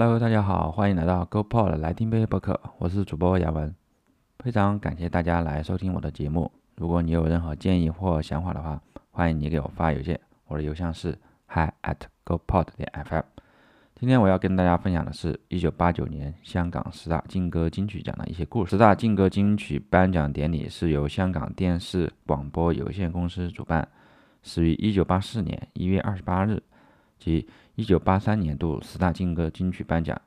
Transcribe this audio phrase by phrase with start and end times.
[0.00, 3.74] Hello，大家好，欢迎来到 GoPod 来听杯播客，我是主播杨文，
[4.38, 6.52] 非常感谢大家来收听我的节目。
[6.76, 13.22] 如果你有任何建议或想法的话，欢迎你给我发邮件，我的邮箱是 hi at GoPod 点 FM。
[13.96, 18.70] 今天我要跟大家分享的是1989年香港十大劲歌金曲奖的一些故事。
[18.70, 23.88] 十大劲歌金曲颁奖典礼是由香港电视广播有限公司主办，
[24.44, 26.62] 始于1984年1月28日，
[27.18, 30.20] 即1983年度十大劲歌金曲颁奖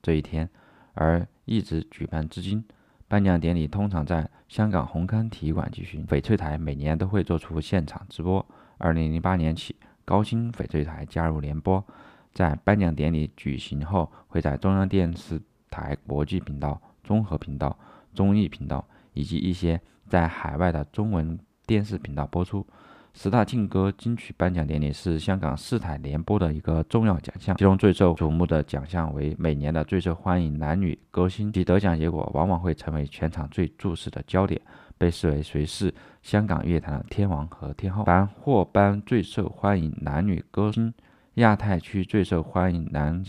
[0.00, 0.48] 这一天，
[0.94, 2.64] 而一直举办至今。
[3.08, 8.44] 颁奖典礼通常在香港红磡体育馆举行，翡翠台每年都会做出现场直播。
[8.78, 11.84] 2008年起，高新翡翠台加入联播。
[12.32, 15.38] 在颁奖典礼举行后，会在中央电视
[15.70, 17.78] 台国际频道、综合频道、
[18.14, 22.66] 综艺频道以及一些在海外的中文电视频道播出。
[23.14, 34.58] 十大劲歌金曲颁奖典礼是香港四台联播的一个重要奖项，其中最受瞩目的奖项为每年的最受欢迎男女歌星，其得奖结果往往会成为全场最注视的焦点，
[34.96, 38.02] 被视为谁是香港乐坛的天王和天后。
[38.04, 40.92] 凡获颁最受欢迎男女歌星。
[41.34, 43.22] 亚太区最受欢迎男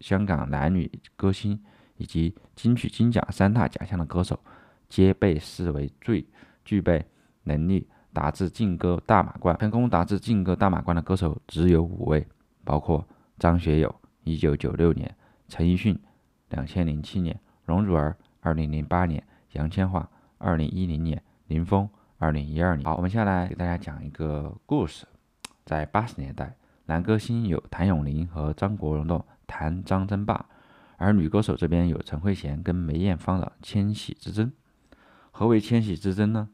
[0.00, 1.60] 香港男女歌星
[1.96, 4.38] 以及金曲金奖三大奖项的歌手，
[4.88, 6.24] 皆被视为最
[6.64, 7.04] 具备
[7.42, 7.86] 能力
[8.16, 9.54] 达至劲歌大满贯。
[9.58, 12.26] 成功达至劲歌大满贯的歌手只有五位，
[12.64, 13.06] 包括
[13.38, 15.14] 张学友（一九九六年）、
[15.48, 16.00] 陈奕迅
[16.48, 20.02] （两千零七年）、容祖儿（二零零八年）、杨千嬅
[20.38, 21.86] （二零一零年）、林峰
[22.16, 22.86] （二零一二年）。
[22.88, 25.04] 好，我们下来给大家讲一个故事，
[25.66, 26.56] 在八十年代。
[26.86, 30.46] 男歌星有谭咏麟和张国荣的谭张争霸，
[30.96, 34.50] 而女歌手这边有陈慧娴跟梅艳芳的千禧之争。
[35.32, 36.48] 何为千禧之争呢？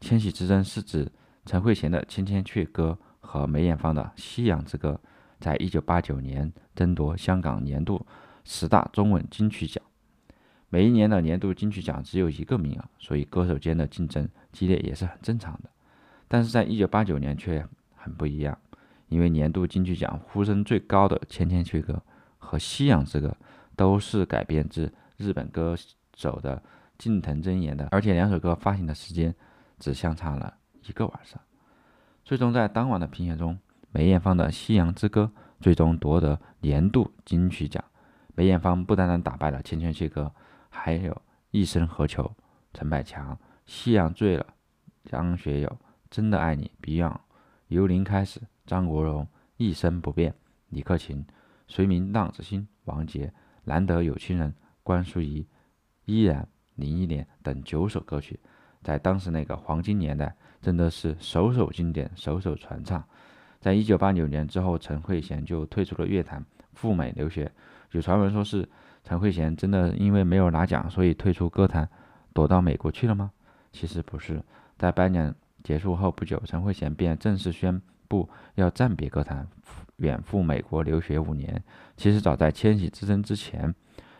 [0.00, 1.10] 千禧之争是指
[1.44, 5.00] 陈慧娴的《千千阙歌》和梅艳芳的《夕阳之歌》
[5.40, 8.06] 在一九八九年争夺香港年度
[8.44, 9.82] 十大中文金曲奖。
[10.68, 15.70] 每一年的年度金曲奖只有一个名额，所以歌手间的竞争激烈也是很正常的。
[16.28, 18.56] 但是在一九八九年却很不一样。
[19.08, 21.94] 因为年度金曲奖呼声最高的《千千阙歌》
[22.36, 23.28] 和《夕阳之歌》
[23.74, 25.74] 都是改编自日本歌
[26.14, 26.62] 手的
[26.98, 29.34] 近藤真彦的，而且两首歌发行的时间
[29.78, 31.40] 只相差了一个晚上。
[32.24, 33.58] 最终在当晚的评选中，
[33.90, 37.82] 梅艳芳的《夕阳之歌》最终夺得年度金曲奖。
[38.34, 40.32] 梅艳芳不单单打败了《千千阙歌》，
[40.68, 41.12] 还有
[41.50, 42.22] 《一生何求》、
[42.72, 43.34] 陈百强、
[43.66, 44.46] 《夕阳醉了》、
[45.10, 45.68] 张学友、
[46.10, 47.18] 《真的爱你》、Beyond、
[47.68, 48.40] 由零开始。
[48.66, 50.34] 张国荣一生不变，
[50.68, 51.24] 李克勤，
[51.66, 53.32] 谁明浪子心，王杰，
[53.64, 55.48] 难得有情人，关淑怡，
[56.04, 58.38] 依然，林忆莲等九首歌曲，
[58.82, 63.02] 在当时那个黄金年代，真的是首首经典，首首传唱。
[63.60, 66.44] 在一九八九年之后，陈慧娴就退出了乐坛，
[66.74, 67.50] 赴美留学。
[67.92, 68.68] 有传闻说是
[69.04, 71.88] 陈慧娴真的因为没有拿奖，所以退出歌坛，
[72.32, 73.30] 躲到美国去了吗？
[73.72, 74.42] 其实不是，
[74.76, 77.80] 在颁奖结束后不久，陈慧娴便正式宣。
[78.10, 79.46] 布要暂别歌坛，
[79.96, 81.62] 远赴美国留学五年。
[81.94, 83.74] 其实早在千禧之争之前，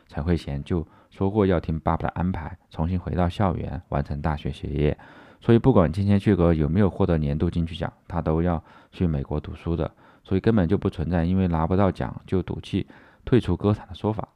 [0.09, 4.99] 陈慧娴就说过要听爸爸的安排，重新回到校园完成大学学业。
[5.41, 9.91] 所以不管《千千阙歌》有没有获得年度金曲奖，他都要去美国读书的。
[10.25, 12.87] 所以根本就不存在因为拿不到奖就赌气
[13.25, 14.29] 退出歌坛的说法。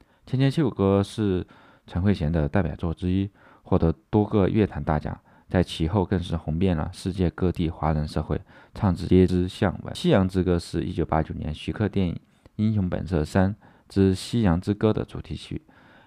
[0.24, 1.46] 《千千阙歌》是
[1.86, 3.28] 陈慧娴的代表作之一，
[3.62, 5.18] 获得多个乐坛大奖。
[5.48, 8.40] 在其后更是红遍了世界各地华人社会，
[8.72, 9.92] 唱之皆知向闻。
[9.96, 12.14] 《夕阳之歌》是一九八九年徐克电影
[12.56, 13.54] 《英雄本色三
[13.86, 15.60] 之夕阳之歌》的主题曲。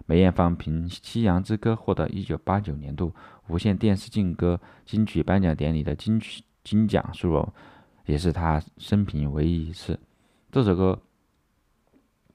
[0.05, 3.13] 梅艳芳凭《夕阳之歌》获得一九八九年度
[3.47, 7.53] 无线电视劲歌金曲颁奖典礼的金曲金奖殊荣，
[8.05, 9.99] 也是她生平唯一一次。
[10.51, 11.01] 这首歌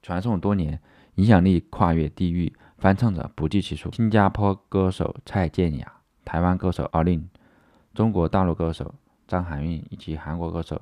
[0.02, 0.80] 传颂多年，
[1.14, 3.92] 影响力跨越地域，翻唱者不计其数。
[3.92, 5.92] 新加坡歌手蔡健雅。
[6.22, 7.28] 台湾歌手阿令、
[7.92, 8.94] 中国大陆歌手
[9.26, 10.80] 张含韵以及韩国歌手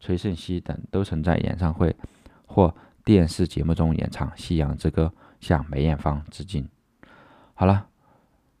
[0.00, 1.94] 崔胜熙等都曾在演唱会
[2.46, 2.74] 或
[3.04, 6.68] 电视节目中演唱《夕阳之歌》，向梅艳芳致敬。
[7.54, 7.88] 好了，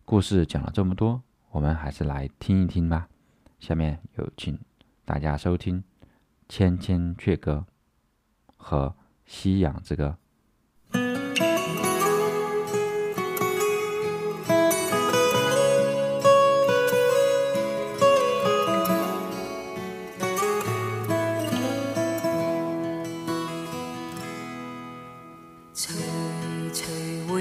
[0.04, 3.08] 故事讲了这么多，我们还是来听一听吧。
[3.58, 4.58] 下面有请
[5.04, 5.82] 大家收听
[6.48, 7.66] 《千千阙歌》
[8.56, 8.88] 和
[9.24, 10.18] 《夕阳之歌》。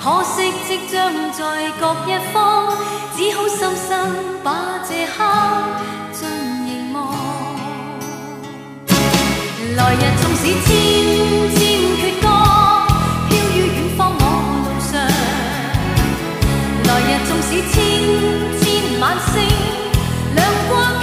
[0.00, 2.70] 可惜即将在各一方，
[3.16, 3.88] 只好深深
[4.44, 5.16] 把这刻
[6.12, 6.20] 尽
[6.64, 6.96] 凝望。
[9.76, 10.66] 来日纵使千
[11.56, 11.58] 千
[11.98, 12.26] 阙歌，
[13.28, 14.22] 飘于远方我
[14.62, 14.90] 路上。
[16.84, 17.74] 来日纵使千
[18.60, 18.62] 千
[19.00, 19.34] 晚星，
[20.36, 21.02] 亮过今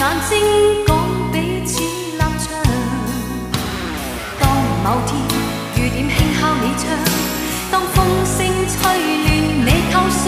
[0.00, 0.32] 眼睛
[0.86, 0.96] 讲
[1.30, 1.36] 彼
[1.66, 2.48] 此立场。
[4.40, 4.42] 当
[4.82, 5.10] 某天
[5.76, 6.82] 雨点轻敲你窗，
[7.70, 8.78] 当风声吹
[9.24, 9.28] 乱
[9.66, 10.24] 你构想，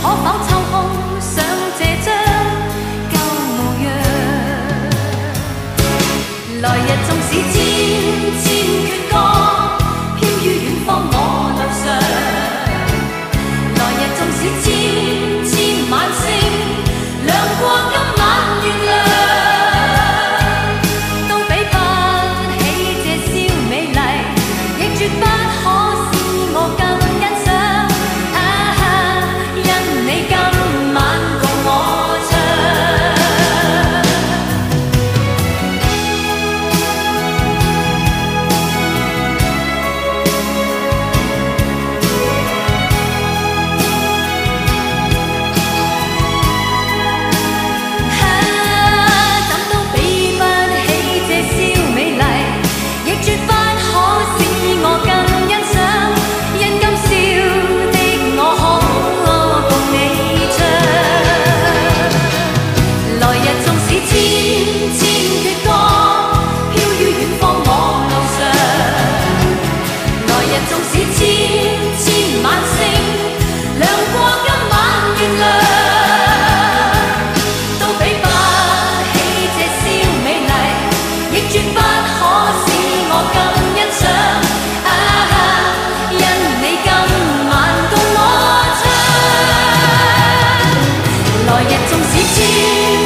[0.00, 0.72] 可否抽空
[1.20, 1.34] 想
[1.78, 2.08] 这张
[3.12, 3.14] 旧
[3.58, 3.86] 模样？
[6.62, 7.54] 来日纵使千
[8.40, 8.42] 千
[8.88, 9.14] 阙歌，
[92.34, 93.03] 縱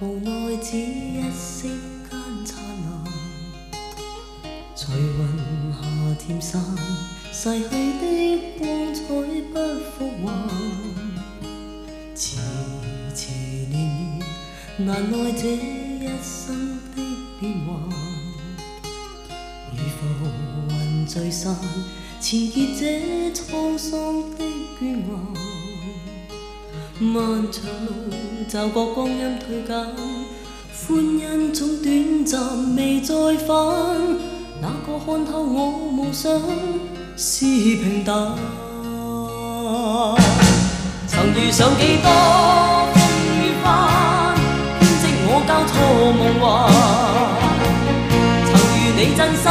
[0.00, 1.66] 无奈只一息
[2.08, 3.04] 间灿烂，
[4.76, 5.78] 随云下
[6.24, 6.62] 渐散，
[7.32, 9.00] 逝去的光彩
[9.52, 9.54] 不
[9.90, 10.48] 复还。
[12.14, 12.36] 迟
[13.12, 13.32] 迟
[13.70, 17.02] 年月，难耐这一生的
[17.40, 17.68] 变幻，
[19.72, 19.98] 如浮
[20.70, 21.56] 云聚散，
[22.20, 24.44] 缠结这沧桑的
[24.80, 25.47] 眷恋。
[27.00, 27.16] 漫
[27.52, 28.10] 长路
[28.50, 29.76] 驟覺光阴退减，
[30.74, 33.14] 欢欣总短暂未再
[33.46, 33.56] 返。
[34.60, 36.32] 哪个看透我梦想
[37.16, 38.34] 是平淡？
[41.06, 42.10] 曾遇上几多
[42.92, 42.96] 风
[43.38, 44.34] 雨翻，
[44.80, 45.72] 编织我交错
[46.18, 46.44] 梦幻。
[48.44, 49.46] 曾遇你真心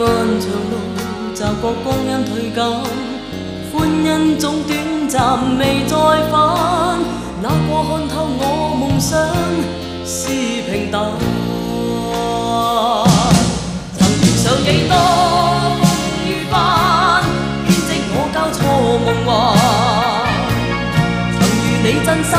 [0.00, 0.08] 漫
[0.40, 0.74] 長路，
[1.34, 2.58] 驟覺光阴退減，
[3.70, 4.72] 歡欣總短
[5.10, 5.14] 暫
[5.58, 5.92] 未再
[6.30, 6.32] 返。
[7.42, 8.42] 哪个看透我
[8.80, 9.12] 夢想
[10.06, 10.18] 是
[10.64, 10.96] 平淡？
[13.92, 14.94] 曾遇上幾多
[15.76, 15.82] 风
[16.24, 16.56] 雨翻，
[17.66, 18.58] 編織我交錯
[19.04, 19.28] 夢幻。
[21.36, 22.32] 曾遇你真心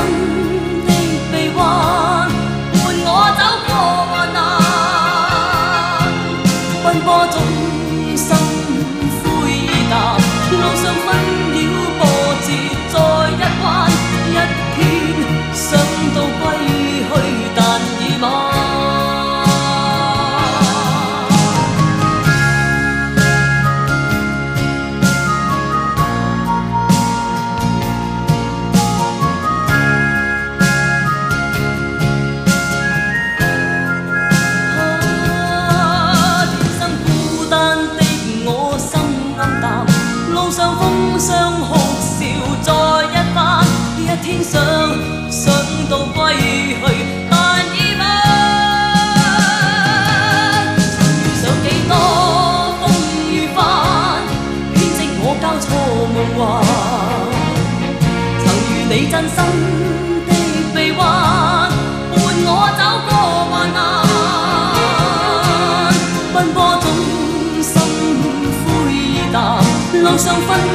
[70.31, 70.70] 路上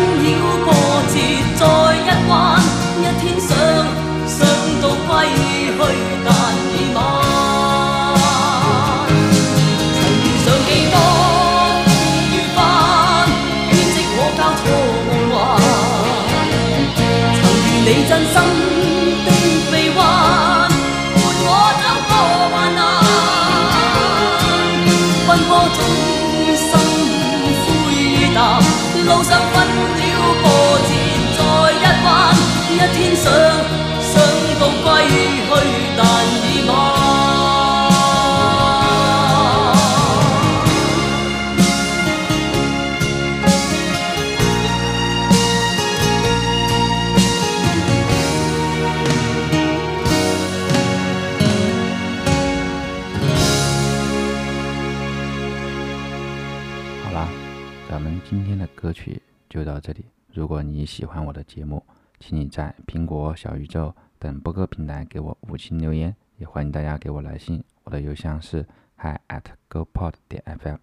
[58.29, 60.05] 今天的歌曲就到这里。
[60.33, 61.81] 如果你喜欢我的节目，
[62.19, 68.65] 请你在苹果、小宇宙等播客平台给我五星留言，也欢迎大家给我来信，我的邮箱是
[68.97, 70.79] hi at gopod 点 fm。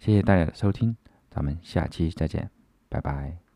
[0.00, 0.96] 谢谢大家的收听，
[1.30, 2.50] 咱们下期再见，
[2.88, 3.49] 拜拜。